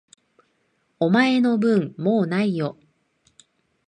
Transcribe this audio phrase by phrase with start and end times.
[0.99, 2.75] お前の分、もう無いよ。